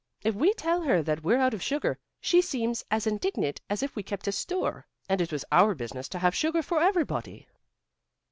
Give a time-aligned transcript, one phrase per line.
[0.23, 3.95] If we tell her that we're out of sugar, she seems as indignant as if
[3.95, 7.47] we kept a store, and it was our business to have sugar for everybody."